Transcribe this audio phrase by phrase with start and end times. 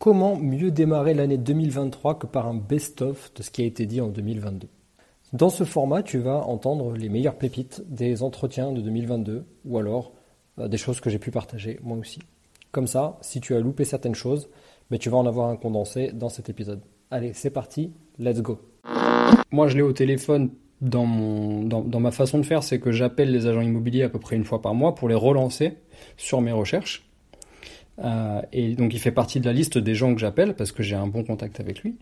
[0.00, 4.00] Comment mieux démarrer l'année 2023 que par un best-of de ce qui a été dit
[4.00, 4.66] en 2022
[5.34, 10.12] Dans ce format, tu vas entendre les meilleures pépites des entretiens de 2022 ou alors
[10.58, 12.18] euh, des choses que j'ai pu partager moi aussi.
[12.72, 14.48] Comme ça, si tu as loupé certaines choses,
[14.90, 16.80] mais tu vas en avoir un condensé dans cet épisode.
[17.10, 18.58] Allez, c'est parti, let's go.
[19.50, 20.48] Moi, je l'ai au téléphone
[20.80, 24.08] dans, mon, dans, dans ma façon de faire, c'est que j'appelle les agents immobiliers à
[24.08, 25.74] peu près une fois par mois pour les relancer
[26.16, 27.09] sur mes recherches.
[28.02, 30.82] Euh, et donc il fait partie de la liste des gens que j'appelle parce que
[30.82, 31.96] j'ai un bon contact avec lui.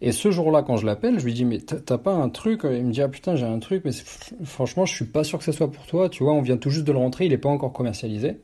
[0.00, 2.62] Et ce jour-là, quand je l'appelle, je lui dis mais t'as pas un truc?
[2.64, 3.92] Il me dit ah putain j'ai un truc, mais
[4.44, 6.08] franchement je suis pas sûr que ce soit pour toi.
[6.08, 8.38] Tu vois, on vient tout juste de le rentrer, il est pas encore commercialisé.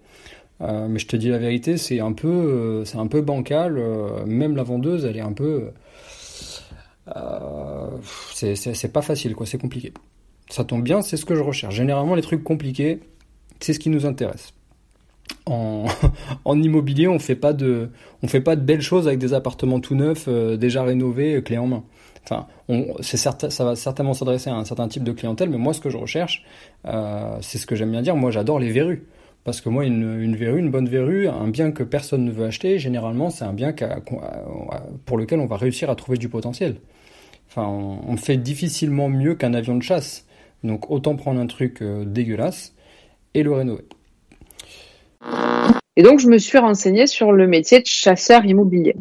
[0.61, 3.79] Euh, mais je te dis la vérité, c'est un peu, euh, c'est un peu bancal.
[3.79, 5.71] Euh, même la vendeuse, elle est un peu,
[7.17, 7.89] euh,
[8.35, 9.93] c'est pas facile quoi, c'est compliqué.
[10.49, 11.75] Ça tombe bien, c'est ce que je recherche.
[11.75, 13.01] Généralement les trucs compliqués,
[13.61, 14.53] c'est ce qui nous intéresse
[15.47, 17.91] en, immobilier, on fait pas de,
[18.27, 21.59] fait pas de belles choses avec des appartements tout neufs, euh, déjà rénovés, euh, clés
[21.59, 21.85] en main.
[22.25, 22.47] Enfin,
[23.01, 25.91] certain, ça va certainement s'adresser à un certain type de clientèle, mais moi, ce que
[25.91, 26.45] je recherche,
[26.87, 28.15] euh, c'est ce que j'aime bien dire.
[28.15, 29.07] Moi, j'adore les verrues.
[29.43, 32.79] Parce que moi, une, verrue, une bonne verrue, un bien que personne ne veut acheter,
[32.79, 33.75] généralement, c'est un bien
[35.07, 36.77] pour lequel on va réussir à trouver du potentiel.
[37.57, 40.27] On, fait difficilement mieux qu'un avion de chasse.
[40.63, 42.75] Donc, autant prendre un truc dégueulasse
[43.33, 43.87] et le rénover.
[46.01, 48.97] Et donc, je me suis renseignée sur le métier de chasseur immobilier.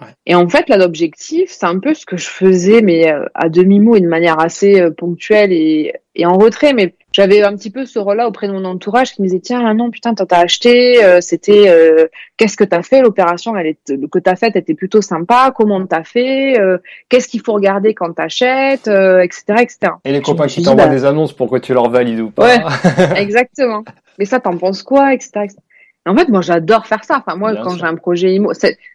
[0.00, 0.06] Ouais.
[0.24, 3.48] Et en fait, là, l'objectif, c'est un peu ce que je faisais, mais euh, à
[3.48, 6.74] demi-mot et de manière assez euh, ponctuelle et, et, en retrait.
[6.74, 9.64] Mais j'avais un petit peu ce rôle-là auprès de mon entourage qui me disait Tiens,
[9.66, 13.00] ah non, putain, t'as acheté, euh, c'était euh, qu'est-ce que t'as fait?
[13.00, 15.52] L'opération elle est, que t'as faite était plutôt sympa.
[15.56, 19.78] Comment t'as fait euh, Qu'est-ce qu'il faut regarder quand t'achètes etc., etc.
[20.04, 22.44] Et les copains qui t'envoient bah, des annonces pour que tu leur valides ou pas
[22.44, 22.60] Ouais,
[23.16, 23.84] exactement.
[24.18, 25.56] Mais ça, t'en penses quoi etc., etc.
[26.08, 27.22] En fait, moi, j'adore faire ça.
[27.24, 28.52] Enfin, moi, Bien quand j'ai un projet IMO,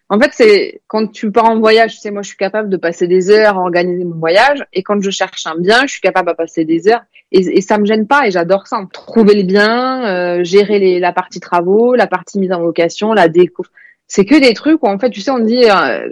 [0.09, 2.77] en fait, c'est quand tu pars en voyage, tu sais, moi, je suis capable de
[2.77, 4.65] passer des heures à organiser mon voyage.
[4.73, 7.03] Et quand je cherche un bien, je suis capable de passer des heures.
[7.31, 8.27] Et, et ça me gêne pas.
[8.27, 8.79] Et j'adore ça.
[8.91, 13.27] Trouver le bien, euh, gérer les, la partie travaux, la partie mise en location, la
[13.27, 13.63] déco.
[14.07, 16.07] C'est que des trucs où, en fait, tu sais, on dit, euh,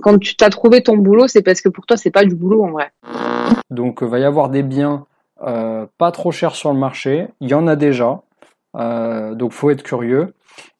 [0.00, 2.64] quand tu t'as trouvé ton boulot, c'est parce que pour toi, c'est pas du boulot,
[2.64, 2.90] en vrai.
[3.70, 5.06] Donc, il va y avoir des biens
[5.42, 7.28] euh, pas trop chers sur le marché.
[7.40, 8.22] Il y en a déjà.
[8.76, 10.34] Euh, donc faut être curieux.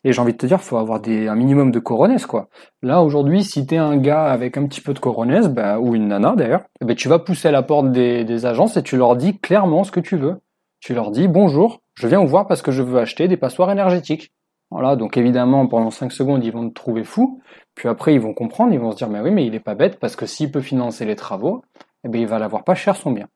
[0.05, 2.49] Et j'ai envie de te dire, faut avoir un minimum de coronaise, quoi.
[2.83, 6.09] Là, aujourd'hui, si t'es un gars avec un petit peu de coronaise, bah, ou une
[6.09, 9.17] nana d'ailleurs, bah, tu vas pousser à la porte des, des agences et tu leur
[9.17, 10.37] dis clairement ce que tu veux.
[10.81, 13.71] Tu leur dis, bonjour, je viens vous voir parce que je veux acheter des passoires
[13.71, 14.33] énergétiques.
[14.71, 17.41] Voilà, donc évidemment, pendant 5 secondes, ils vont te trouver fou.
[17.75, 19.75] Puis après, ils vont comprendre, ils vont se dire, mais oui, mais il est pas
[19.75, 21.63] bête parce que s'il peut financer les travaux,
[22.05, 23.29] eh bien, il va l'avoir pas cher son bien.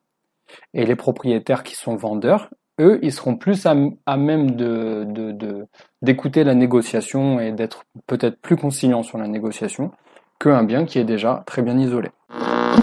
[0.73, 2.49] Et les propriétaires qui sont vendeurs,
[2.79, 5.67] eux, ils seront plus à, à même de, de,
[6.01, 9.91] d'écouter la négociation et d'être peut-être plus conciliants sur la négociation
[10.39, 12.09] qu'un bien qui est déjà très bien isolé.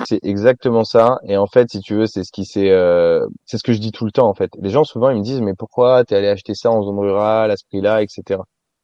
[0.06, 1.18] C'est exactement ça.
[1.24, 3.80] Et en fait, si tu veux, c'est ce qui c'est, euh, c'est ce que je
[3.80, 4.50] dis tout le temps en fait.
[4.60, 7.50] Les gens souvent ils me disent mais pourquoi t'es allé acheter ça en zone rurale
[7.50, 8.40] à ce prix-là, etc.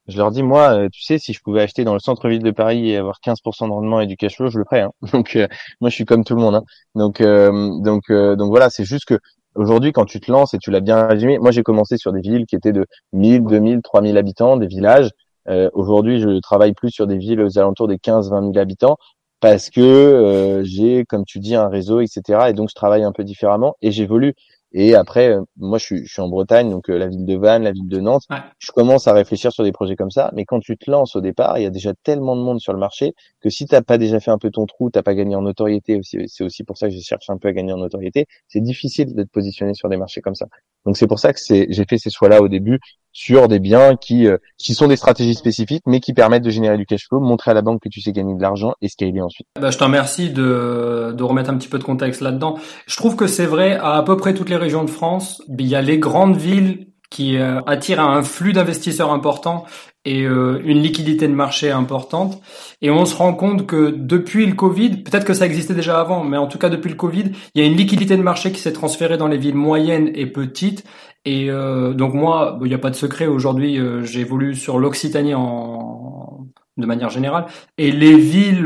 [0.06, 2.50] Je leur dis moi, euh, tu sais, si je pouvais acheter dans le centre-ville de
[2.50, 4.82] Paris et avoir 15% de rendement et du cash flow, je le ferais.
[4.82, 4.90] Hein.
[5.12, 5.46] Donc euh,
[5.80, 6.56] moi, je suis comme tout le monde.
[6.56, 6.64] Hein.
[6.94, 9.18] Donc donc donc voilà, c'est juste que
[9.54, 12.20] Aujourd'hui, quand tu te lances et tu l'as bien résumé, moi j'ai commencé sur des
[12.20, 15.10] villes qui étaient de 1000, 2000, 3000 habitants, des villages.
[15.48, 18.96] Euh, Aujourd'hui, je travaille plus sur des villes aux alentours des 15, 20 000 habitants
[19.40, 22.48] parce que euh, j'ai, comme tu dis, un réseau, etc.
[22.48, 24.34] Et donc je travaille un peu différemment et j'évolue.
[24.76, 27.36] Et après, euh, moi, je suis, je suis en Bretagne, donc euh, la ville de
[27.36, 28.24] Vannes, la ville de Nantes.
[28.28, 28.38] Ouais.
[28.58, 30.32] Je commence à réfléchir sur des projets comme ça.
[30.34, 32.72] Mais quand tu te lances au départ, il y a déjà tellement de monde sur
[32.72, 35.36] le marché que si t'as pas déjà fait un peu ton trou, t'as pas gagné
[35.36, 36.00] en notoriété.
[36.02, 38.26] C'est aussi pour ça que je cherche un peu à gagner en notoriété.
[38.48, 40.46] C'est difficile d'être positionné sur des marchés comme ça.
[40.84, 42.80] Donc c'est pour ça que c'est, j'ai fait ces choix-là au début
[43.14, 46.76] sur des biens qui, euh, qui sont des stratégies spécifiques, mais qui permettent de générer
[46.76, 49.22] du cash flow, montrer à la banque que tu sais gagner de l'argent et scaler
[49.22, 49.46] ensuite.
[49.58, 52.58] Bah, je te remercie de, de remettre un petit peu de contexte là-dedans.
[52.86, 55.40] Je trouve que c'est vrai à à peu près toutes les régions de France.
[55.48, 59.66] Il y a les grandes villes qui euh, attirent un flux d'investisseurs important
[60.04, 62.42] et euh, une liquidité de marché importante.
[62.82, 66.24] Et on se rend compte que depuis le Covid, peut-être que ça existait déjà avant,
[66.24, 68.60] mais en tout cas depuis le Covid, il y a une liquidité de marché qui
[68.60, 70.84] s'est transférée dans les villes moyennes et petites.
[71.24, 75.34] Et euh, donc moi, il n'y a pas de secret, aujourd'hui euh, j'évolue sur l'Occitanie
[75.34, 77.46] en, de manière générale.
[77.78, 78.64] Et les villes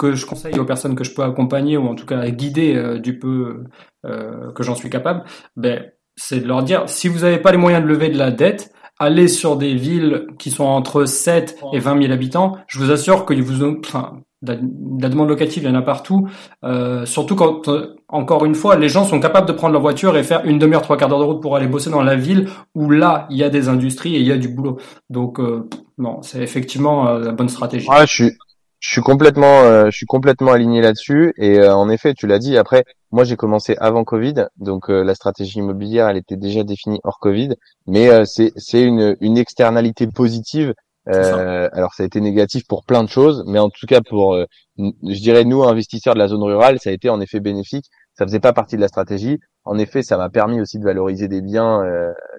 [0.00, 3.20] que je conseille aux personnes que je peux accompagner ou en tout cas guider du
[3.20, 3.62] peu
[4.02, 5.22] que j'en suis capable,
[5.56, 5.92] ben
[6.24, 8.72] c'est de leur dire si vous n'avez pas les moyens de lever de la dette,
[8.98, 12.56] allez sur des villes qui sont entre 7 et 20 000 habitants.
[12.68, 16.28] Je vous assure qu'ils vous ont, enfin, la, demande locative, il y en a partout.
[16.64, 20.16] Euh, surtout quand, euh, encore une fois, les gens sont capables de prendre leur voiture
[20.16, 22.48] et faire une demi-heure, trois quarts d'heure de route pour aller bosser dans la ville
[22.76, 24.78] où là, il y a des industries et il y a du boulot.
[25.10, 27.88] Donc, euh, non, c'est effectivement la bonne stratégie.
[27.90, 28.38] Ah, je suis,
[28.82, 31.32] je suis complètement, euh, je suis complètement aligné là-dessus.
[31.36, 32.58] Et euh, en effet, tu l'as dit.
[32.58, 36.98] Après, moi, j'ai commencé avant Covid, donc euh, la stratégie immobilière, elle était déjà définie
[37.04, 37.50] hors Covid.
[37.86, 40.74] Mais c'est c'est une une externalité positive.
[41.06, 44.36] alors, ça a été négatif pour plein de choses, mais en tout cas pour,
[44.78, 47.86] je dirais nous investisseurs de la zone rurale, ça a été en effet bénéfique.
[48.14, 49.38] Ça faisait pas partie de la stratégie.
[49.64, 51.82] En effet, ça m'a permis aussi de valoriser des biens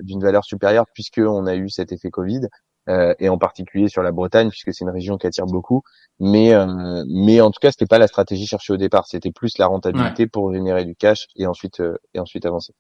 [0.01, 2.42] d'une valeur supérieure puisque on a eu cet effet Covid.
[2.90, 5.84] Euh, et en particulier sur la Bretagne puisque c'est une région qui attire beaucoup.
[6.20, 9.08] Mais euh, mais en tout cas, c'était pas la stratégie cherchée au départ.
[9.08, 12.74] C'était plus la rentabilité pour générer du cash et ensuite euh, et ensuite avancer.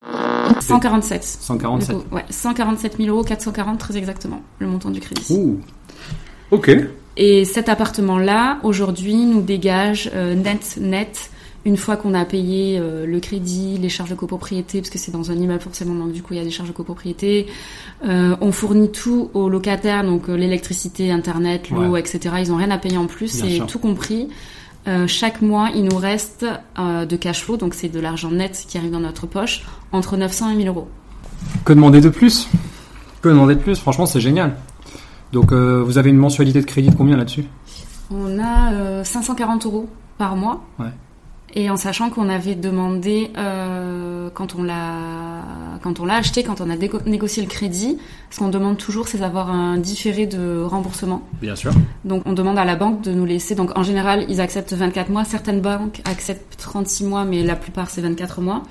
[0.59, 1.23] 147.
[1.23, 1.95] 147.
[2.11, 5.33] ouais, 147 000 euros, 440 très exactement le montant du crédit.
[5.33, 5.61] Ouh.
[6.51, 6.69] Ok.
[7.15, 11.29] Et cet appartement-là, aujourd'hui, nous dégage net net
[11.65, 15.11] une fois qu'on a payé euh, le crédit, les charges de copropriété, parce que c'est
[15.11, 17.47] dans un immeuble forcément, donc du coup il y a des charges de copropriété,
[18.05, 22.35] euh, on fournit tout aux locataires, donc euh, l'électricité, internet, l'eau, etc.
[22.39, 24.27] Ils ont rien à payer en plus, c'est tout compris.
[25.07, 26.45] chaque mois, il nous reste
[26.77, 30.51] de cash flow, donc c'est de l'argent net qui arrive dans notre poche, entre 900
[30.51, 30.87] et 1000 euros.
[31.63, 32.49] Que demander de plus?
[33.21, 33.79] Que demander de plus?
[33.79, 34.57] Franchement, c'est génial.
[35.31, 37.45] Donc vous avez une mensualité de crédit de combien là-dessus?
[38.11, 39.87] On a 540 euros
[40.17, 40.61] par mois.
[40.79, 40.87] Ouais.
[41.55, 45.43] Et en sachant qu'on avait demandé euh, quand on l'a
[45.83, 47.97] quand on l'a acheté, quand on a négocié le crédit,
[48.31, 51.21] ce qu'on demande toujours, c'est d'avoir un différé de remboursement.
[51.41, 51.71] Bien sûr.
[52.05, 53.53] Donc on demande à la banque de nous laisser.
[53.53, 55.25] Donc en général, ils acceptent 24 mois.
[55.25, 58.63] Certaines banques acceptent 36 mois, mais la plupart c'est 24 mois.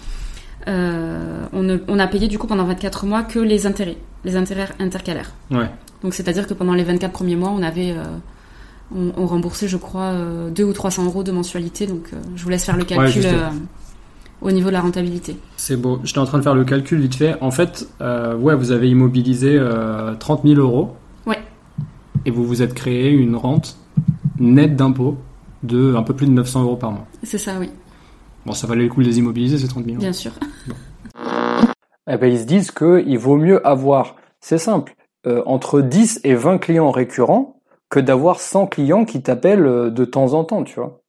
[0.69, 4.69] Euh, on, on, a payé du coup pendant 24 mois que les intérêts, les intérêts
[4.79, 5.33] intercalaires.
[5.51, 5.69] Ouais.
[6.03, 8.05] Donc c'est-à-dire que pendant les 24 premiers mois, on avait euh,
[8.95, 11.87] on, remboursait, je crois, 2 euh, ou 300 euros de mensualité.
[11.87, 13.49] Donc, euh, je vous laisse faire le calcul euh,
[14.41, 15.37] au niveau de la rentabilité.
[15.57, 16.01] C'est beau.
[16.05, 17.37] J'étais en train de faire le calcul vite fait.
[17.41, 19.61] En fait, ouais, vous avez immobilisé
[20.19, 20.97] 30 000 euros.
[21.27, 21.41] Ouais.
[22.25, 23.79] Et vous vous êtes créé une rente
[24.39, 25.19] nette d'impôt
[25.63, 27.07] de un peu plus de 900 euros par mois.
[27.23, 27.71] C'est ça, oui.
[28.45, 30.03] Bon, ça valait le coup de les immobiliser, ces 30 000 euros.
[30.03, 30.33] Bien sûr.
[32.11, 34.97] Eh ben, ils se disent qu'il vaut mieux avoir, c'est simple,
[35.47, 37.52] entre 10 et 20 clients récurrents
[37.93, 41.03] que d'avoir 100 clients qui t'appellent euh, de temps en temps, tu vois.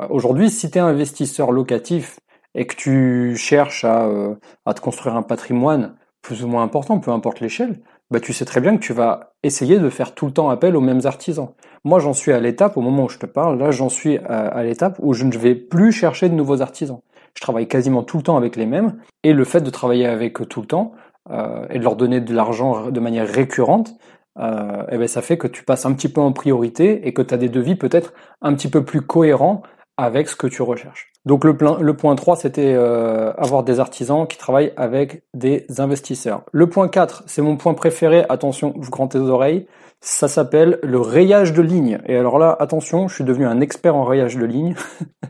[0.00, 2.18] Euh, aujourd'hui, si tu es investisseur locatif
[2.56, 4.34] et que tu cherches à, euh,
[4.66, 8.44] à te construire un patrimoine plus ou moins important, peu importe l'échelle, bah tu sais
[8.44, 11.50] très bien que tu vas essayer de faire tout le temps appel aux mêmes artisans.
[11.84, 14.60] Moi, j'en suis à l'étape, au moment où je te parle, là, j'en suis à,
[14.64, 17.00] l'étape où je ne vais plus chercher de nouveaux artisans.
[17.36, 20.40] Je travaille quasiment tout le temps avec les mêmes, et le fait de travailler avec
[20.40, 20.92] eux tout le temps,
[21.30, 23.94] euh, et de leur donner de l'argent de manière récurrente,
[24.38, 27.22] euh, eh ben ça fait que tu passes un petit peu en priorité et que
[27.22, 29.62] tu as des devis peut-être un petit peu plus cohérents
[29.96, 31.12] avec ce que tu recherches.
[31.24, 36.42] Donc le, le point 3, c'était euh, avoir des artisans qui travaillent avec des investisseurs.
[36.52, 39.66] Le point 4, c'est mon point préféré, attention, vous grand tes oreilles,
[40.00, 42.00] ça s'appelle le rayage de ligne.
[42.06, 44.74] Et alors là, attention, je suis devenu un expert en rayage de ligne,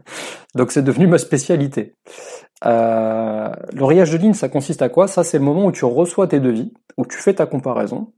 [0.55, 1.95] donc c'est devenu ma spécialité.
[2.65, 5.07] Euh, le rayage de ligne, ça consiste à quoi?
[5.07, 8.09] Ça, c'est le moment où tu reçois tes devis, où tu fais ta comparaison,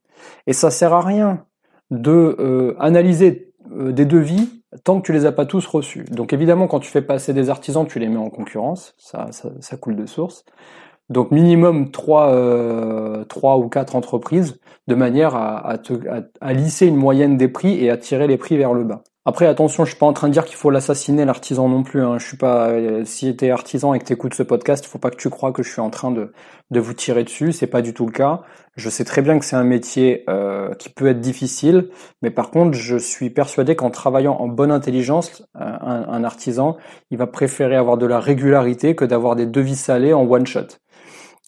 [0.47, 1.45] et ça sert à rien
[1.90, 6.04] de euh, analyser euh, des devis tant que tu les as pas tous reçus.
[6.11, 9.76] Donc évidemment, quand tu fais passer des artisans, tu les mets en concurrence, ça, ça,
[9.76, 10.45] coule de source.
[11.09, 15.78] Donc minimum trois, euh, trois ou quatre entreprises de manière à, à,
[16.40, 19.02] à, lisser une moyenne des prix et à tirer les prix vers le bas.
[19.28, 22.00] Après attention, je suis pas en train de dire qu'il faut l'assassiner l'artisan non plus.
[22.00, 22.16] Hein.
[22.18, 22.68] Je suis pas.
[22.68, 25.50] Euh, si t'es artisan et que t'écoutes ce podcast, il faut pas que tu crois
[25.50, 26.33] que je suis en train de
[26.71, 27.50] de vous tirer dessus.
[27.50, 28.42] C'est pas du tout le cas.
[28.76, 31.88] Je sais très bien que c'est un métier euh, qui peut être difficile,
[32.23, 36.76] mais par contre, je suis persuadé qu'en travaillant en bonne intelligence, euh, un, artisan,
[37.11, 40.78] il va préférer avoir de la régularité que d'avoir des devis salés en one shot.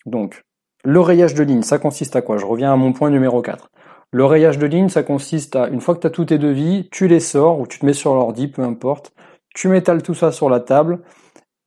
[0.04, 0.42] Donc,
[0.84, 2.38] le rayage de ligne, ça consiste à quoi?
[2.38, 3.70] Je reviens à mon point numéro 4.
[4.12, 6.88] Le rayage de ligne, ça consiste à, une fois que tu as tous tes devis,
[6.90, 9.12] tu les sors ou tu te mets sur l'ordi, peu importe.
[9.54, 11.00] Tu métalles tout ça sur la table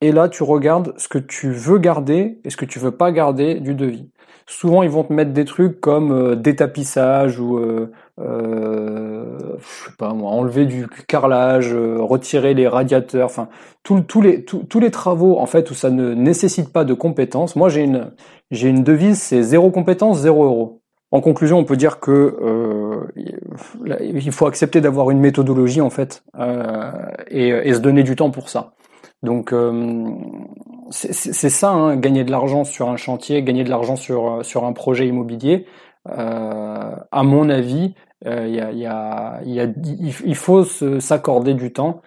[0.01, 3.12] et là, tu regardes ce que tu veux garder et ce que tu veux pas
[3.12, 4.10] garder du devis.
[4.48, 9.95] Souvent, ils vont te mettre des trucs comme euh, détapissage ou euh, euh, je sais
[9.98, 13.50] pas moi, enlever du carrelage, euh, retirer les radiateurs, enfin
[13.83, 17.55] tous les tous les travaux en fait où ça ne nécessite pas de compétences.
[17.55, 18.12] Moi, j'ai une
[18.51, 20.80] j'ai une devise, c'est zéro compétence, zéro euro.
[21.12, 23.06] En conclusion, on peut dire que euh,
[24.00, 26.89] il faut accepter d'avoir une méthodologie en fait euh,
[27.30, 28.72] et, se donner du temps pour ça.
[29.22, 30.10] Donc euh,
[30.89, 34.72] c'est ça, hein, gagner de l'argent sur un chantier, gagner de l'argent sur sur un
[34.72, 35.65] projet immobilier.
[36.06, 37.94] À mon avis,
[38.25, 42.01] il faut s'accorder du temps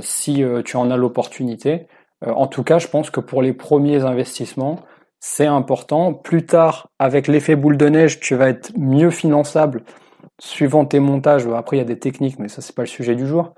[0.00, 1.86] si tu en as l'opportunité.
[2.26, 4.80] en tout cas, je pense que pour les premiers investissements,
[5.26, 6.12] c'est important.
[6.12, 9.82] Plus tard, avec l'effet boule de neige, tu vas être mieux finançable
[10.38, 11.46] suivant tes montages.
[11.46, 13.54] Après, il y a des techniques, mais ça, c'est pas le sujet du jour.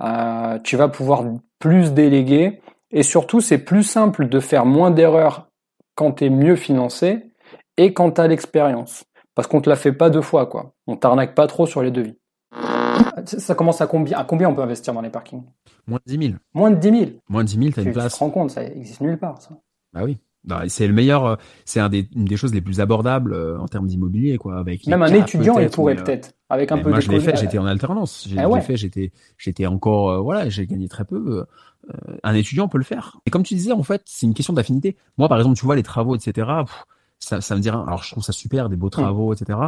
[0.00, 1.24] Euh, tu vas pouvoir
[1.58, 2.62] plus déléguer.
[2.92, 5.48] Et surtout, c'est plus simple de faire moins d'erreurs
[5.96, 7.32] quand tu es mieux financé
[7.76, 9.04] et quand tu as l'expérience.
[9.34, 10.72] Parce qu'on te la fait pas deux fois, quoi.
[10.86, 12.16] On t'arnaque pas trop sur les devis.
[13.24, 15.42] Ça commence à combien, à combien on peut investir dans les parkings?
[15.88, 16.38] Moins de 10 000.
[16.54, 18.12] Moins de 10 000 Moins de 10 000, tu as une place.
[18.12, 19.50] Tu te rends compte, ça existe nulle part, ça.
[19.92, 20.18] Bah oui.
[20.44, 23.58] Bah, c'est le meilleur, euh, c'est un des, une des choses les plus abordables euh,
[23.58, 24.58] en termes d'immobilier, quoi.
[24.58, 26.90] Avec même un étudiant, il pourrait euh, peut-être, avec un peu.
[26.90, 28.26] Moi, je l'ai fait, j'étais en alternance.
[28.28, 31.44] J'ai ah fait, j'étais, j'étais encore, voilà, j'ai gagné très peu.
[32.22, 33.18] un étudiant peut le faire.
[33.26, 34.96] Et comme tu disais, en fait, c'est une question d'affinité.
[35.18, 36.48] Moi, par exemple, tu vois les travaux, etc.
[37.18, 38.90] ça, ça me dirait, alors je trouve ça super, des beaux mm.
[38.90, 39.58] travaux, etc.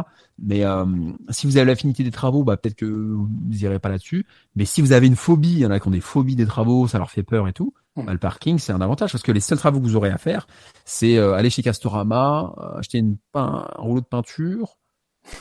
[0.41, 0.63] Mais
[1.29, 4.25] si vous avez l'affinité des travaux, bah peut-être que vous irez pas là-dessus.
[4.55, 6.47] Mais si vous avez une phobie, il y en a qui ont des phobies des
[6.47, 7.73] travaux, ça leur fait peur et tout.
[8.03, 10.17] Bah, le parking, c'est un avantage parce que les seuls travaux que vous aurez à
[10.17, 10.47] faire,
[10.85, 14.77] c'est euh, aller chez Castorama, euh, acheter une, un rouleau de peinture.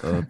[0.05, 0.21] Euh,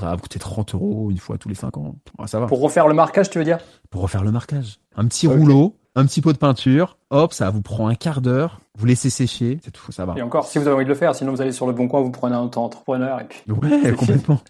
[0.00, 1.96] ça va coûter 30 euros une fois tous les 5 ans.
[2.26, 2.46] ça va.
[2.46, 3.58] Pour refaire le marquage, tu veux dire?
[3.90, 4.78] Pour refaire le marquage.
[4.96, 8.60] Un petit rouleau, un petit pot de peinture, hop, ça vous prend un quart d'heure,
[8.78, 10.14] vous laissez sécher, c'est tout, ça va.
[10.16, 11.86] Et encore, si vous avez envie de le faire, sinon vous allez sur le bon
[11.86, 13.42] coin, vous prenez un entrepreneur et puis.
[13.52, 14.40] Ouais, complètement.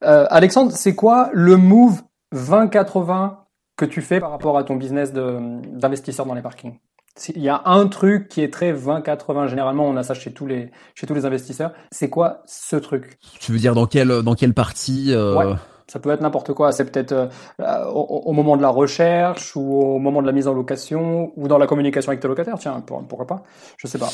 [0.00, 2.02] Alexandre, c'est quoi le move
[2.32, 3.41] 2080
[3.82, 6.78] que tu fais par rapport à ton business d'investisseur dans les parkings.
[7.34, 9.48] Il y a un truc qui est très 20-80.
[9.48, 11.72] Généralement, on a ça chez tous les chez tous les investisseurs.
[11.90, 13.18] C'est quoi ce truc?
[13.40, 15.36] Tu veux dire dans quelle dans quelle partie euh...
[15.36, 15.56] ouais,
[15.88, 16.70] Ça peut être n'importe quoi.
[16.72, 20.54] C'est peut-être euh, au, moment de la recherche ou au moment de la mise en
[20.54, 22.58] location ou dans la communication avec tes locataires.
[22.58, 23.42] Tiens, pourquoi pas?
[23.76, 24.10] Je sais pas.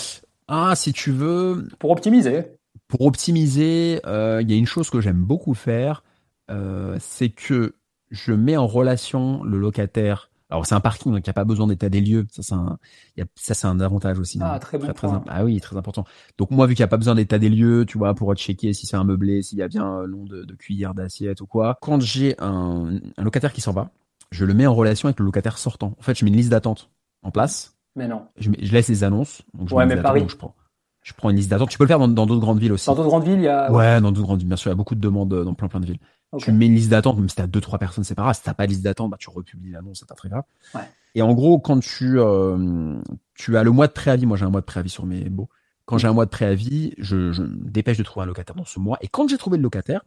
[0.49, 1.69] Ah, si tu veux.
[1.79, 2.47] Pour optimiser.
[2.89, 6.03] Pour optimiser, euh, il y a une chose que j'aime beaucoup faire,
[6.51, 7.75] euh, c'est que
[8.11, 10.31] je mets en relation le locataire.
[10.51, 12.27] Alors c'est un parking, donc il n'y a pas besoin d'état des lieux.
[12.31, 12.79] Ça c'est un,
[13.19, 14.39] y a, ça c'est un avantage aussi.
[14.41, 16.05] Ah très bon très, Ah oui, très important.
[16.39, 18.73] Donc moi vu qu'il n'y a pas besoin d'état des lieux, tu vois, pour checker
[18.73, 21.47] si c'est un meublé, s'il y a bien un nom de, de cuillère, d'assiette ou
[21.47, 21.77] quoi.
[21.83, 23.91] Quand j'ai un, un locataire qui s'en va,
[24.31, 25.95] je le mets en relation avec le locataire sortant.
[25.99, 26.91] En fait, je mets une liste d'attente
[27.23, 27.77] en place.
[27.95, 28.23] Mais non.
[28.39, 29.43] Je, je laisse les annonces.
[29.53, 30.25] Donc je ouais, mais Paris.
[30.29, 30.55] je prends
[31.03, 31.71] je prends une liste d'attente.
[31.71, 32.87] Tu peux le faire dans d'autres grandes villes aussi.
[32.87, 33.73] Dans d'autres grandes villes, il y a.
[33.73, 34.49] Ouais, dans d'autres grandes villes.
[34.49, 36.01] Bien sûr, il y a beaucoup de demandes euh, dans plein plein de villes.
[36.37, 38.37] Tu mets une liste d'attente, même si t'as deux trois personnes, c'est pas grave.
[38.37, 40.45] Si t'as pas de liste d'attente, bah tu republies l'annonce, c'est pas très grave.
[40.75, 40.83] Ouais.
[41.15, 43.01] Et en gros, quand tu euh,
[43.35, 45.49] tu as le mois de préavis, moi j'ai un mois de préavis sur mes baux.
[45.87, 48.67] Quand j'ai un mois de préavis, je, je me dépêche de trouver un locataire dans
[48.67, 48.99] ce mois.
[49.01, 50.05] Et quand j'ai trouvé le locataire,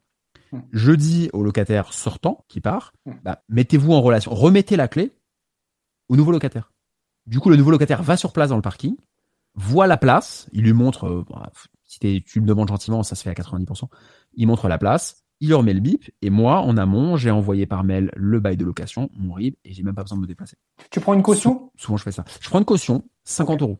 [0.51, 0.59] hmm.
[0.71, 3.13] je dis au locataire sortant qui part, hmm.
[3.23, 5.11] bah, mettez-vous en relation, remettez la clé
[6.07, 6.71] au nouveau locataire.
[7.25, 8.95] Du coup, le nouveau locataire va sur place dans le parking,
[9.55, 11.51] voit la place, il lui montre, euh, bah,
[11.83, 13.87] si tu me demandes gentiment, ça se fait à 90%,
[14.35, 17.65] il montre la place, il leur met le bip, et moi, en amont, j'ai envoyé
[17.65, 20.27] par mail le bail de location, mon RIB, et j'ai même pas besoin de me
[20.27, 20.55] déplacer.
[20.91, 21.71] Tu prends une caution?
[21.75, 22.23] Souvent, je fais ça.
[22.39, 23.79] Je prends une caution, 50 euros.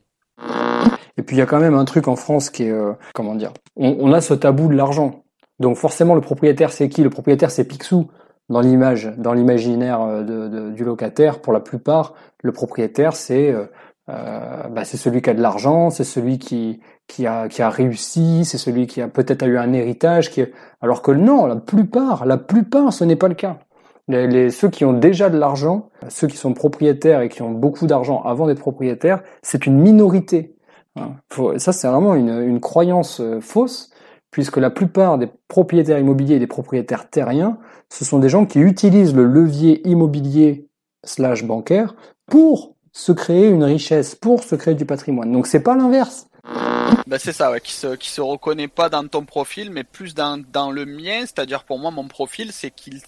[1.17, 3.35] Et puis, il y a quand même un truc en France qui est, euh, comment
[3.35, 5.23] dire, on, a ce tabou de l'argent.
[5.59, 7.03] Donc, forcément, le propriétaire, c'est qui?
[7.03, 8.09] Le propriétaire, c'est Picsou
[8.49, 11.41] dans l'image, dans l'imaginaire euh, de, du locataire.
[11.41, 13.65] Pour la plupart, le propriétaire, c'est euh,
[14.07, 16.79] bah, c'est celui qui a de l'argent, c'est celui qui
[17.11, 20.43] qui a qui a réussi, c'est celui qui a peut-être eu un héritage, qui
[20.81, 23.59] alors que non, la plupart, la plupart, ce n'est pas le cas.
[24.07, 27.51] Les, les, ceux qui ont déjà de l'argent, ceux qui sont propriétaires et qui ont
[27.51, 30.55] beaucoup d'argent avant d'être propriétaires, c'est une minorité.
[30.95, 31.11] Hein.
[31.57, 33.91] ça, c'est vraiment une, une croyance euh, fausse,
[34.31, 38.59] puisque la plupart des propriétaires immobiliers et des propriétaires terriens, ce sont des gens qui
[38.59, 40.67] utilisent le levier immobilier
[41.05, 45.31] slash bancaire pour se créer une richesse, pour se créer du patrimoine.
[45.31, 46.27] Donc c'est pas l'inverse.
[46.43, 50.13] Ben c'est ça, ouais, qui se qui se reconnaît pas dans ton profil, mais plus
[50.13, 51.21] dans dans le mien.
[51.21, 53.01] C'est-à-dire pour moi, mon profil, c'est qu'il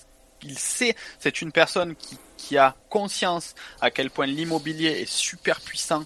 [0.43, 5.61] il sait, c'est une personne qui qui a conscience à quel point l'immobilier est super
[5.61, 6.03] puissant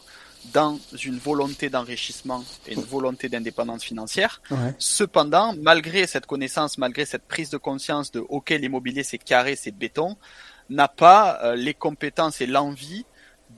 [0.54, 4.42] dans une volonté d'enrichissement et une volonté d'indépendance financière.
[4.78, 9.72] Cependant, malgré cette connaissance, malgré cette prise de conscience de OK, l'immobilier c'est carré, c'est
[9.72, 10.16] béton,
[10.70, 13.06] n'a pas euh, les compétences et l'envie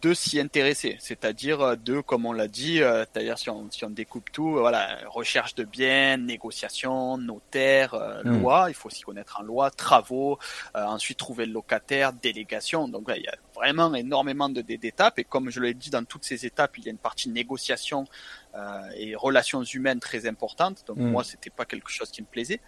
[0.02, 3.84] de s'y intéresser, c'est-à-dire euh, de, comme on l'a dit, euh, c'est-à-dire si on, si
[3.86, 8.42] on découpe tout, euh, voilà, recherche de biens, négociation, notaire, hmm.
[8.42, 10.40] loi, il faut s'y connaître en loi, travaux,
[10.74, 12.88] ensuite trouver le locataire, délégation.
[12.88, 16.46] Donc il y a vraiment énormément d'étapes et comme je l'ai dit dans toutes ces
[16.46, 18.06] étapes, il y a une partie négociation
[18.56, 20.84] euh, et relations humaines très importantes.
[20.88, 21.12] Donc mm.
[21.12, 22.62] moi, c'était pas quelque chose qui me plaisait,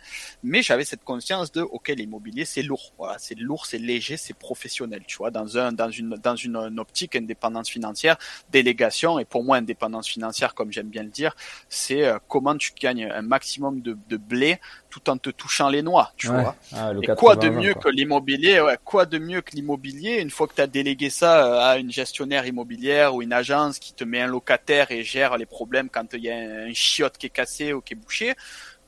[0.44, 4.34] mais j'avais cette conscience de ok, l'immobilier c'est lourd, voilà, c'est lourd, c'est léger, c'est
[4.34, 8.18] professionnel, tu vois, dans un dans une dans une, optique indépendance financière,
[8.52, 11.36] délégation et pour moi indépendance financière, comme j'aime bien le dire,
[11.70, 14.60] c'est euh, comment tu gagnes un maximum de, de blé
[14.92, 16.56] tout en te touchant les noix, tu vois.
[16.74, 20.48] Ah, et quoi de mieux que l'immobilier ouais, Quoi de mieux que l'immobilier Une fois
[20.48, 24.04] que tu as délégué ça euh, à une gestionnaire immobilière ou une agence qui te
[24.04, 27.32] met un locataire et gère les problèmes quand il y a un chiotte qui est
[27.32, 28.36] cassé ou qui est bouché,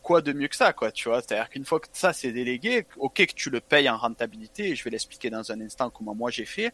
[0.04, 2.86] quoi de mieux que ça, quoi, tu vois C'est-à-dire qu'une fois que ça c'est délégué,
[2.98, 6.30] ok que tu le payes en rentabilité, je vais l'expliquer dans un instant comment moi
[6.30, 6.74] j'ai fait.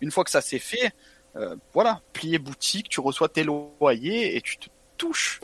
[0.00, 0.92] Une fois que ça c'est fait,
[1.36, 4.68] euh, voilà, plier boutique, tu reçois tes loyers et tu te
[5.02, 5.40] touche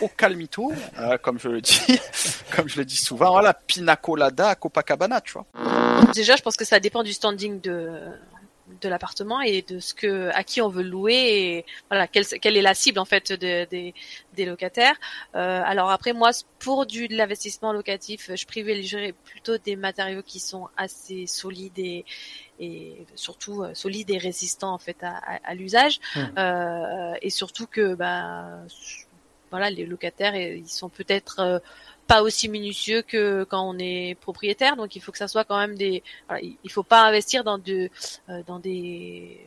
[0.00, 2.00] au calmito, euh, comme je le dis,
[2.56, 5.44] comme je le dis souvent, voilà, pina colada à Copacabana, tu vois.
[6.14, 7.90] Déjà, je pense que ça dépend du standing de
[8.80, 12.56] de l'appartement et de ce que à qui on veut louer et voilà quelle, quelle
[12.56, 13.66] est la cible en fait de,
[14.34, 14.96] des locataires.
[15.34, 20.40] Euh, alors après moi pour du de l'investissement locatif, je privilégierais plutôt des matériaux qui
[20.40, 22.04] sont assez solides et
[22.60, 26.20] et surtout euh, solides et résistants en fait à, à, l'usage mmh.
[26.38, 28.60] euh, et surtout que bah
[29.50, 31.58] voilà les locataires ils sont peut-être euh,
[32.06, 34.76] pas aussi minutieux que quand on est propriétaire.
[34.76, 36.02] Donc il faut que ça soit quand même des.
[36.40, 37.90] il faut pas investir dans de
[38.28, 39.40] euh, dans des.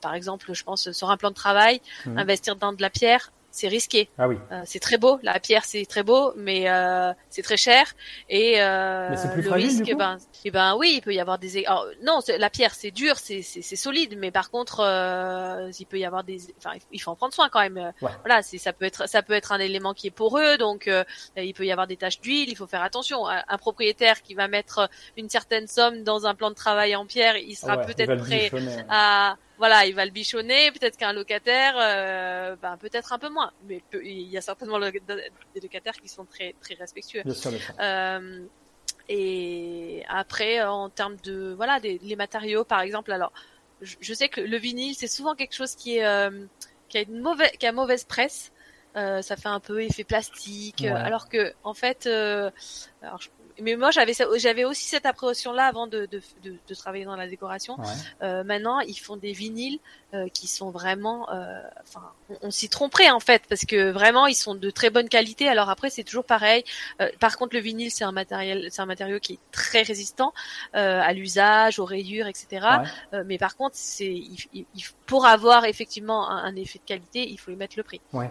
[0.00, 2.18] Par exemple, je pense sur un plan de travail, mmh.
[2.18, 4.08] investir dans de la pierre, c'est risqué.
[4.18, 4.36] Ah oui.
[4.52, 7.94] Euh, c'est très beau, la pierre c'est très beau, mais euh, c'est très cher
[8.28, 11.64] et euh, plus le risque, ben, et eh ben oui, il peut y avoir des.
[11.64, 16.04] Alors, non, la pierre c'est dur, c'est solide, mais par contre, euh, il peut y
[16.04, 16.38] avoir des.
[16.58, 17.92] Enfin, il faut en prendre soin quand même.
[18.00, 21.04] Voilà, c'est ça peut être ça peut être un élément qui est poreux, donc euh,
[21.36, 22.48] il peut y avoir des taches d'huile.
[22.48, 23.26] Il faut faire attention.
[23.26, 27.36] Un, propriétaire qui va mettre une certaine somme dans un plan de travail en pierre,
[27.36, 28.50] il sera peut-être prêt
[28.88, 30.70] à voilà, il va le bichonner.
[30.72, 35.60] Peut-être qu'un locataire, euh, ben, peut-être un peu moins, mais il y a certainement des
[35.60, 37.22] locataires qui sont très très respectueux.
[37.80, 38.46] Euh,
[39.08, 43.32] et après, en termes de voilà, des, les matériaux, par exemple, alors
[43.80, 46.46] je, sais que le vinyle, c'est souvent quelque chose qui est euh,
[46.88, 48.52] qui a une mauvaise qui a mauvaise presse.
[48.96, 52.50] Euh, ça fait un peu effet plastique, alors que en fait, euh,
[53.02, 53.28] alors je,
[53.60, 57.16] mais moi j'avais j'avais aussi cette appréhension là avant de, de, de, de, travailler dans
[57.16, 57.76] la décoration.
[58.22, 59.78] Euh, maintenant ils font des vinyles
[60.14, 62.02] euh, qui sont vraiment, euh, enfin
[62.40, 65.48] on, s'y tromperait en fait parce que vraiment ils sont de très bonne qualité.
[65.48, 66.64] Alors après c'est toujours pareil.
[67.00, 70.32] Euh, par contre le vinyle c'est un matériel, c'est un matériau qui est très résistant
[70.74, 72.66] euh, à l'usage, aux rayures, etc.
[73.26, 74.66] mais par contre c'est il,
[75.06, 78.00] pour avoir effectivement un, un, effet de qualité il faut y mettre le prix.
[78.12, 78.30] Ouais.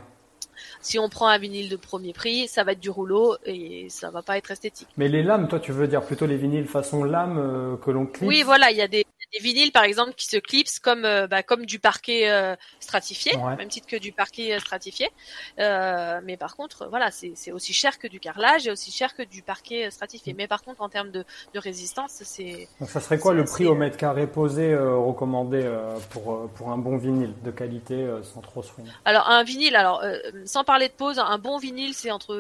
[0.82, 4.12] Si on prend un vinyle de premier prix, ça va être du rouleau et ça
[4.12, 4.88] va pas être esthétique.
[4.98, 8.06] Mais les lames, toi, tu veux dire plutôt les vinyles façon lame euh, que l'on
[8.06, 11.06] clip Oui, voilà, il y a des, des vinyles par exemple qui se clipsent comme
[11.06, 15.10] euh, bah, comme du parquet euh, stratifié, même titre que du parquet euh, stratifié.
[15.58, 19.42] mais par contre, voilà, c'est aussi cher que du carrelage et aussi cher que du
[19.42, 20.34] parquet stratifié.
[20.34, 22.68] Mais par contre, en termes de, de résistance, c'est.
[22.86, 25.70] Ça serait quoi le prix au mètre carré posé recommandé
[26.10, 28.72] pour pour un bon vinyle de qualité sans trop se
[29.06, 30.04] Alors un vinyle, alors
[30.46, 32.36] sans parler de pose, un bon vinyle c'est entre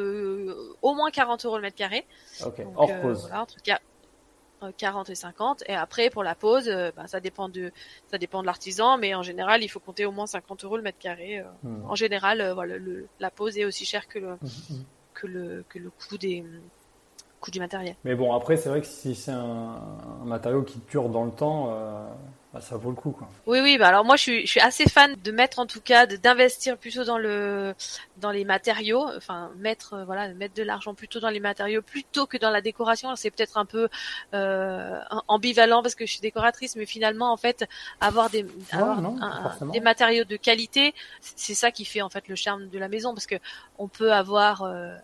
[0.81, 2.05] au moins 40 euros le mètre carré.
[2.45, 2.61] Ok.
[2.75, 3.27] Hors pose.
[3.27, 3.45] Voilà,
[4.77, 7.71] 40 et 50 et après pour la pose euh, bah, ça dépend de
[8.09, 10.83] ça dépend de l'artisan mais en général il faut compter au moins 50 euros le
[10.83, 11.43] mètre carré euh.
[11.63, 11.85] hmm.
[11.89, 14.83] en général euh, voilà le, la pose est aussi chère que le hmm, hmm.
[15.13, 16.43] que le que le coût des
[17.39, 19.75] coût du matériel mais bon après c'est vrai que si c'est un,
[20.21, 21.71] un, matériau qui dure dans le temps
[22.57, 23.29] bah, ça vaut le coup quoi.
[23.45, 25.79] Oui oui bah alors moi je suis je suis assez fan de mettre en tout
[25.79, 27.75] cas d'investir plutôt dans le
[28.17, 32.25] dans les matériaux enfin mettre euh, voilà mettre de l'argent plutôt dans les matériaux plutôt
[32.25, 33.89] que dans la décoration c'est peut-être un peu
[34.33, 37.67] euh, ambivalent parce que je suis décoratrice mais finalement en fait
[38.01, 38.99] avoir des avoir
[39.71, 43.13] des matériaux de qualité c'est ça qui fait en fait le charme de la maison
[43.13, 43.35] parce que
[43.77, 44.95] on peut avoir euh,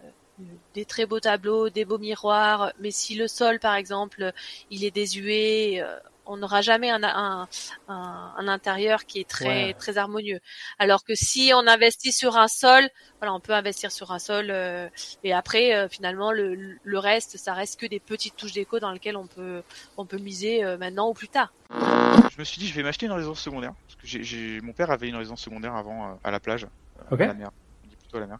[0.73, 4.31] des très beaux tableaux, des beaux miroirs, mais si le sol, par exemple,
[4.71, 7.47] il est désuet, euh, on n'aura jamais un, un,
[7.87, 10.39] un, intérieur qui est très très harmonieux.
[10.79, 14.47] Alors que si on investit sur un sol, voilà, on peut investir sur un sol
[14.49, 14.87] euh,
[15.23, 18.91] et après euh, finalement le, le, reste, ça reste que des petites touches d'écho dans
[18.91, 19.61] lesquelles on peut
[19.97, 21.53] on peut miser euh, maintenant ou plus tard.
[21.71, 24.91] Je me suis dit je vais m'acheter une résidence secondaire parce que j'ai mon père
[24.91, 26.67] avait une résidence secondaire avant à la plage,
[27.11, 27.51] à la mer,
[27.99, 28.37] plutôt à la mer.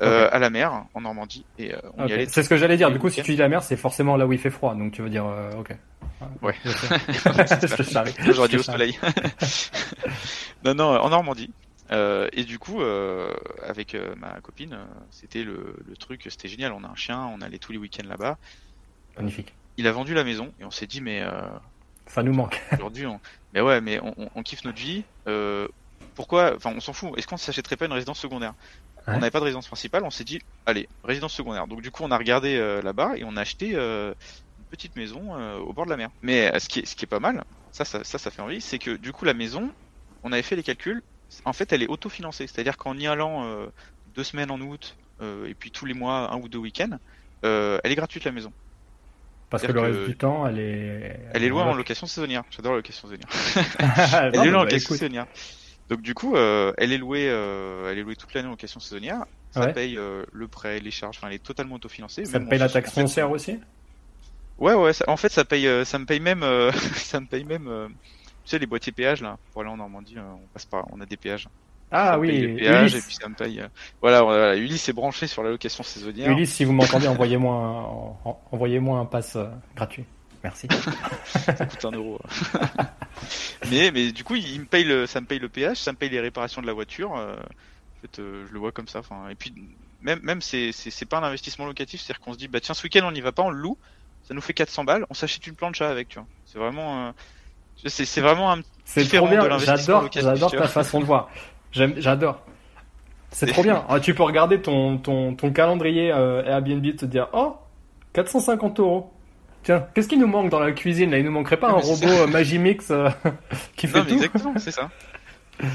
[0.00, 2.26] Euh, à la mer en Normandie et on y allait.
[2.26, 2.90] C'est ce que j'allais dire.
[2.90, 4.92] Du coup, si tu dis la mer, c'est forcément là où il fait froid, donc
[4.92, 5.76] tu veux dire, ok.
[6.40, 6.54] Ouais.
[8.24, 8.98] J'aurais dit au soleil.
[10.64, 11.50] non, non, en Normandie.
[11.90, 14.78] Euh, et du coup, euh, avec euh, ma copine,
[15.10, 16.72] c'était le, le, truc, c'était génial.
[16.72, 18.38] On a un chien, on allait tous les week-ends là-bas.
[19.16, 19.52] Magnifique.
[19.76, 21.22] il a vendu la maison et on s'est dit, mais
[22.06, 22.62] Ça nous manque.
[22.72, 23.20] Aujourd'hui, on...
[23.52, 25.04] mais ouais, mais on, on kiffe notre vie.
[26.14, 27.10] Pourquoi Enfin, on s'en fout.
[27.18, 28.54] Est-ce qu'on s'achèterait pas une résidence secondaire
[29.06, 30.02] On n'avait pas de résidence principale.
[30.04, 31.66] On s'est dit, allez, résidence secondaire.
[31.66, 33.76] Donc du coup, on a regardé là-bas et on a acheté
[34.72, 36.10] petite maison euh, au bord de la mer.
[36.22, 38.60] Mais ce qui est, ce qui est pas mal, ça, ça, ça, ça fait envie,
[38.60, 39.70] c'est que du coup, la maison,
[40.24, 41.02] on avait fait les calculs.
[41.44, 42.46] En fait, elle est autofinancée.
[42.46, 43.46] C'est-à-dire qu'en y allant
[44.14, 46.98] deux semaines en août et puis tous les mois un ou deux week-ends,
[47.42, 48.52] elle est gratuite la maison.
[49.52, 51.20] Parce que le reste du temps, elle est.
[51.34, 52.42] Elle est loin en location saisonnière.
[52.50, 53.28] J'adore la location saisonnière.
[54.34, 55.26] elle est loin en bah, location saisonnière.
[55.90, 58.80] Donc du coup, euh, elle est louée, euh, elle est louée toute l'année en location
[58.80, 59.26] saisonnière.
[59.50, 61.18] Ça paye euh, le prêt, les charges.
[61.18, 62.24] Enfin, elle est totalement autofinancée.
[62.24, 63.60] Ça paye la taxe foncière aussi?
[64.62, 64.92] Ouais, ouais.
[65.08, 66.44] en fait, ça paye, ça me paye même,
[66.94, 67.68] ça me paye même.
[68.44, 71.06] tu sais, les boîtiers péages là, pour aller en Normandie, on passe par, on a
[71.06, 71.48] des péages.
[71.90, 73.62] Ah oui, les péages, et puis ça me paye.
[74.00, 76.30] Voilà, voilà, Ulysse est branché sur la location saisonnière.
[76.30, 78.18] Ulysse, si vous m'entendez, envoyez-moi,
[78.50, 79.36] envoyez-moi un pass
[79.76, 80.04] gratuit.
[80.42, 80.68] Merci.
[81.24, 82.20] ça coûte un euro.
[83.70, 85.96] mais, mais du coup, il me paye le, ça me paye le péage, ça me
[85.96, 87.16] paye les réparations de la voiture.
[87.16, 88.98] Euh, en fait, euh, je le vois comme ça.
[88.98, 89.54] Enfin, et puis
[90.00, 92.82] même, même c'est, c'est, pas un investissement locatif, c'est-à-dire qu'on se dit, bah tiens, ce
[92.82, 93.78] week-end on n'y va pas, on le loue,
[94.32, 96.26] ça nous fait 400 balles, on s'achète une plancha avec, tu vois.
[96.46, 97.12] C'est vraiment, euh,
[97.86, 99.58] c'est, vraiment un c'est trop bien.
[99.58, 101.28] J'adore, j'adore ta façon de voir.
[101.70, 102.40] J'adore.
[103.30, 103.84] C'est trop bien.
[103.88, 107.56] Ah, tu peux regarder ton, ton, ton calendrier Airbnb et te dire, oh,
[108.14, 109.12] 450 euros.
[109.62, 111.18] Tiens, qu'est-ce qui nous manque dans la cuisine là?
[111.18, 113.10] Il nous manquerait pas un robot euh, Magimix euh,
[113.76, 114.90] qui fait tout Exactement, c'est ça.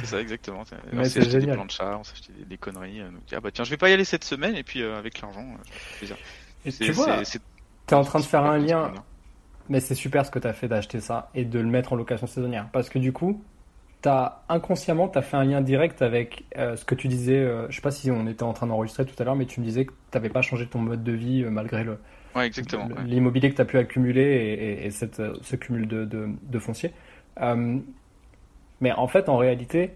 [0.02, 0.64] C'est ça, exactement.
[0.92, 3.00] on s'est acheté des plans de chat, on s'est acheté des, conneries.
[3.00, 5.22] Euh, donc, ah bah tiens, je vais pas y aller cette semaine et puis avec
[5.22, 5.46] l'argent,
[6.02, 6.14] je
[6.72, 7.22] tu vois,
[7.88, 8.92] t'es en train de faire un lien.
[9.70, 11.96] Mais c'est super ce que tu as fait d'acheter ça et de le mettre en
[11.98, 12.70] location saisonnière.
[12.72, 13.42] Parce que du coup,
[14.06, 17.46] as inconsciemment, tu as fait un lien direct avec ce que tu disais.
[17.68, 19.66] je sais pas si on était en train d'enregistrer tout à l'heure, mais tu me
[19.66, 21.98] disais que tu n'avais pas changé ton mode de vie malgré le,
[22.44, 22.90] exactement.
[23.06, 26.94] L'immobilier que tu as pu accumuler et, cette, ce cumul de, de, foncier.
[27.42, 27.78] Euh,
[28.82, 29.94] mais en fait, en réalité,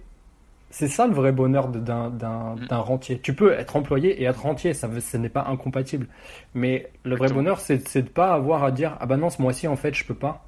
[0.72, 2.18] c'est ça le vrai bonheur mm.
[2.18, 3.20] d'un rentier.
[3.20, 6.08] Tu peux être employé et être rentier, ça, ce n'est pas incompatible.
[6.56, 9.68] Mais le vrai bonheur, c'est de pas avoir à dire ah bah non, ce mois-ci
[9.68, 10.48] en fait je peux pas.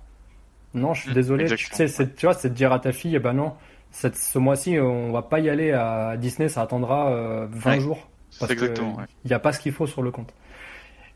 [0.73, 1.45] Non, je suis mm, désolé.
[1.55, 3.53] Tu sais, tu vois, c'est de dire à ta fille ah bah non,
[3.91, 8.09] cette, ce mois-ci on va pas y aller à Disney, ça attendra 20 euh, jours.
[8.39, 8.73] Parce qu'il
[9.25, 10.33] n'y a pas ce qu'il faut sur le compte.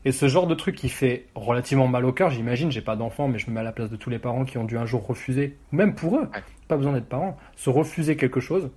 [0.04, 3.26] Et ce genre de truc qui fait relativement mal au cœur, j'imagine, j'ai pas d'enfant,
[3.26, 4.86] mais je me mets à la place de tous les parents qui ont dû un
[4.86, 6.30] jour refuser, même pour eux,
[6.68, 8.70] pas besoin d'être parents, se refuser quelque chose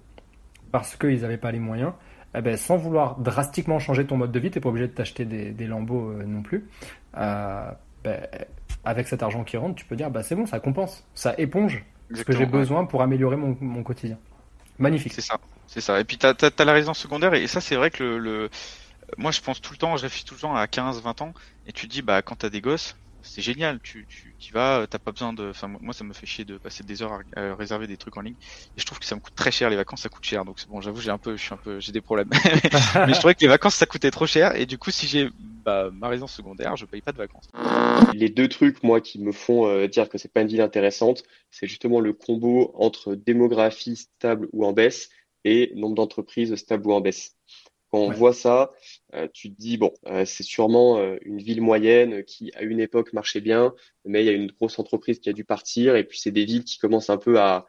[0.71, 1.93] parce qu'ils n'avaient pas les moyens,
[2.35, 5.25] eh ben, sans vouloir drastiquement changer ton mode de vie, t'es pas obligé de t'acheter
[5.25, 6.65] des, des, lambeaux euh, non plus.
[7.17, 7.71] Euh,
[8.03, 8.27] ben,
[8.83, 11.83] avec cet argent qui rentre, tu peux dire, bah, c'est bon, ça compense, ça éponge
[12.13, 14.17] ce que j'ai besoin pour améliorer mon, mon quotidien.
[14.79, 15.13] Magnifique.
[15.13, 15.99] C'est ça, c'est ça.
[15.99, 18.49] Et puis tu as, la résidence secondaire, et ça c'est vrai que le
[19.17, 21.33] moi je pense tout le temps, je réfléchis tout le temps à 15, 20 ans,
[21.67, 24.85] et tu te dis, bah quand t'as des gosses, c'est génial, tu, tu, tu vas,
[24.89, 27.55] t'as pas besoin de, enfin moi ça me fait chier de passer des heures à,
[27.55, 28.35] réserver des trucs en ligne,
[28.75, 30.57] et je trouve que ça me coûte très cher, les vacances ça coûte cher, donc
[30.67, 32.29] bon j'avoue j'ai un peu, je suis un peu, j'ai des problèmes,
[33.07, 35.29] mais je trouvais que les vacances ça coûtait trop cher, et du coup si j'ai
[35.37, 37.47] bah, ma résidence secondaire, je paye pas de vacances.
[38.13, 41.23] Les deux trucs moi qui me font euh, dire que c'est pas une ville intéressante,
[41.51, 45.09] c'est justement le combo entre démographie stable ou en baisse
[45.43, 47.35] et nombre d'entreprises stable ou en baisse.
[47.91, 48.71] Quand on voit ça,
[49.13, 52.79] euh, tu te dis bon, euh, c'est sûrement euh, une ville moyenne qui à une
[52.79, 53.73] époque marchait bien,
[54.05, 56.45] mais il y a une grosse entreprise qui a dû partir, et puis c'est des
[56.45, 57.65] villes qui commencent un peu à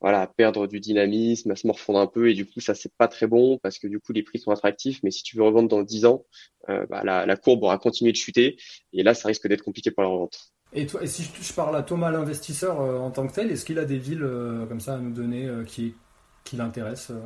[0.00, 2.92] voilà à perdre du dynamisme, à se morfondre un peu, et du coup ça c'est
[2.98, 5.44] pas très bon parce que du coup les prix sont attractifs, mais si tu veux
[5.44, 6.26] revendre dans 10 ans,
[6.66, 8.56] bah, la, la, courbe aura continué de chuter,
[8.92, 10.52] et là ça risque d'être compliqué pour la revente.
[10.72, 13.78] Et, toi, et si je, parle à Thomas l'investisseur en tant que tel, est-ce qu'il
[13.78, 14.28] a des villes
[14.68, 15.94] comme ça à nous donner qui,
[16.42, 17.16] qui l'intéressent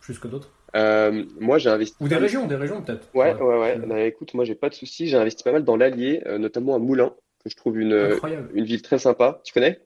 [0.00, 0.50] plus que d'autres?
[0.76, 1.96] Euh, moi, j'ai investi.
[2.00, 3.08] Ou des régions, des régions peut-être.
[3.14, 3.78] Ouais, ouais, ouais.
[3.78, 5.06] Bah, écoute, moi, j'ai pas de soucis.
[5.06, 8.18] J'ai investi pas mal dans l'Allier, euh, notamment à Moulins, que je trouve une,
[8.54, 9.40] une ville très sympa.
[9.44, 9.80] Tu connais?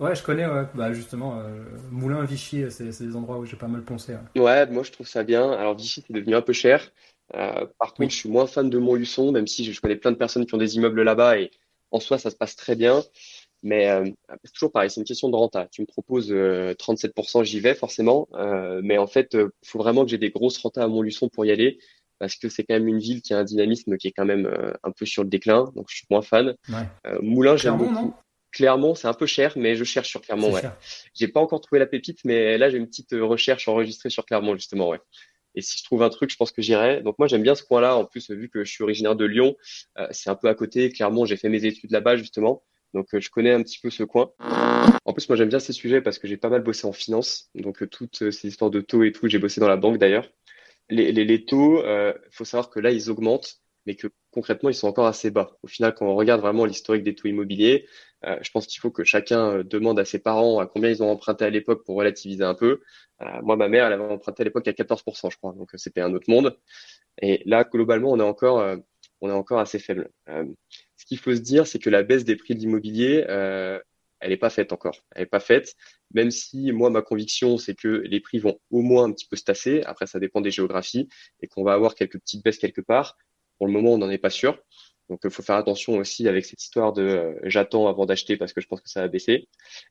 [0.00, 0.64] Ouais, je connais, ouais.
[0.74, 4.14] Bah, justement, euh, Moulins, Vichy, c'est des endroits où j'ai pas mal poncé.
[4.36, 4.66] Ouais.
[4.66, 5.52] moi, je trouve ça bien.
[5.52, 6.92] Alors, Vichy, c'est devenu un peu cher.
[7.32, 10.46] par contre, je suis moins fan de Montluçon, même si je connais plein de personnes
[10.46, 11.50] qui ont des immeubles là-bas et
[11.90, 13.04] en soi, ça se passe très bien.
[13.64, 14.04] Mais euh,
[14.44, 15.66] c'est toujours pareil, c'est une question de renta.
[15.72, 18.28] Tu me proposes 37%, euh, j'y vais forcément.
[18.34, 21.46] Euh, mais en fait, il faut vraiment que j'ai des grosses rentas à Montluçon pour
[21.46, 21.78] y aller
[22.18, 24.48] parce que c'est quand même une ville qui a un dynamisme qui est quand même
[24.82, 25.72] un peu sur le déclin.
[25.74, 26.54] Donc je suis moins fan.
[26.68, 27.18] Ouais.
[27.22, 28.14] Moulin, j'aime beaucoup.
[28.52, 30.52] Clermont, c'est un peu cher, mais je cherche sur Clermont.
[30.52, 30.62] Ouais.
[31.14, 34.54] J'ai pas encore trouvé la pépite, mais là j'ai une petite recherche enregistrée sur Clermont
[34.54, 34.90] justement.
[34.90, 35.00] Ouais.
[35.54, 37.00] Et si je trouve un truc, je pense que j'irai.
[37.02, 37.96] Donc moi j'aime bien ce coin-là.
[37.96, 39.56] En plus, vu que je suis originaire de Lyon,
[40.10, 40.90] c'est un peu à côté.
[40.90, 42.62] Clermont, j'ai fait mes études là-bas justement.
[42.94, 44.30] Donc euh, je connais un petit peu ce coin.
[45.04, 47.50] En plus, moi j'aime bien ces sujets parce que j'ai pas mal bossé en finance.
[47.54, 49.98] Donc euh, toutes euh, ces histoires de taux et tout, j'ai bossé dans la banque
[49.98, 50.30] d'ailleurs.
[50.90, 54.70] Les, les, les taux, il euh, faut savoir que là ils augmentent, mais que concrètement
[54.70, 55.58] ils sont encore assez bas.
[55.62, 57.86] Au final, quand on regarde vraiment l'historique des taux immobiliers,
[58.40, 61.44] je pense qu'il faut que chacun demande à ses parents à combien ils ont emprunté
[61.44, 62.80] à l'époque pour relativiser un peu.
[63.42, 66.14] moi, ma mère, elle avait emprunté à l'époque à 14%, je crois, donc c'était un
[66.14, 66.58] autre monde.
[67.20, 68.64] Et là, globalement, on est encore,
[69.20, 70.10] on est encore assez faible.
[71.04, 73.24] Ce qu'il faut se dire, c'est que la baisse des prix de l'immobilier,
[74.24, 75.04] elle n'est pas faite encore.
[75.14, 75.76] Elle n'est pas faite,
[76.14, 79.36] même si moi, ma conviction, c'est que les prix vont au moins un petit peu
[79.36, 79.82] se tasser.
[79.84, 81.08] Après, ça dépend des géographies
[81.40, 83.18] et qu'on va avoir quelques petites baisses quelque part.
[83.58, 84.58] Pour le moment, on n'en est pas sûr.
[85.10, 88.54] Donc, il faut faire attention aussi avec cette histoire de euh, j'attends avant d'acheter parce
[88.54, 89.48] que je pense que ça va baisser.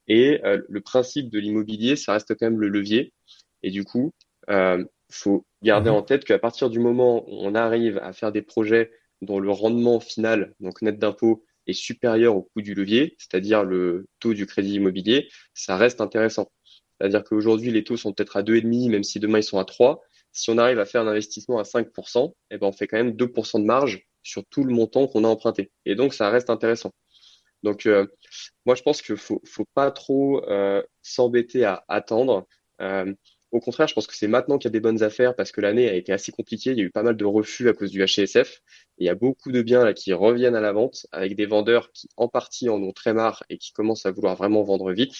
[0.07, 3.13] Et euh, le principe de l'immobilier, ça reste quand même le levier.
[3.61, 4.13] Et du coup,
[4.49, 5.97] euh, faut garder mhm.
[5.97, 8.89] en tête qu'à partir du moment où on arrive à faire des projets
[9.23, 14.07] dont le rendement final, donc net d'impôt, est supérieur au coût du levier, c'est-à-dire le
[14.19, 16.51] taux du crédit immobilier, ça reste intéressant.
[16.99, 20.01] C'est-à-dire qu'aujourd'hui, les taux sont peut-être à 2,5, même si demain ils sont à 3.
[20.31, 23.11] Si on arrive à faire un investissement à 5%, eh ben on fait quand même
[23.11, 25.71] 2% de marge sur tout le montant qu'on a emprunté.
[25.85, 26.93] Et donc, ça reste intéressant.
[27.61, 28.07] Donc, euh,
[28.65, 32.47] moi, je pense qu'il faut, faut pas trop euh, s'embêter à attendre.
[32.81, 33.13] Euh,
[33.53, 35.61] au contraire, je pense que c'est maintenant qu'il y a des bonnes affaires parce que
[35.61, 36.71] l'année a été assez compliquée.
[36.71, 38.61] Il y a eu pas mal de refus à cause du HCSF.
[38.97, 41.91] il y a beaucoup de biens là qui reviennent à la vente avec des vendeurs
[41.91, 45.13] qui en partie en ont très marre et qui commencent à vouloir vraiment vendre vite.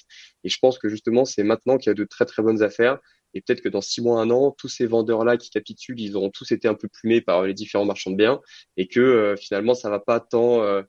[0.43, 3.00] Et je pense que justement, c'est maintenant qu'il y a de très très bonnes affaires.
[3.36, 6.32] Et peut-être que dans six mois, un an, tous ces vendeurs-là qui capitulent, ils auront
[6.32, 8.41] tous été un peu plumés par les différents marchands de biens
[8.78, 10.82] et que euh, finalement, ça va pas tant, euh,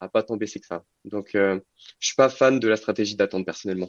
[0.00, 0.84] va pas tant baisser que ça.
[1.04, 1.60] Donc, euh,
[2.00, 3.88] je suis pas fan de la stratégie d'attente personnellement.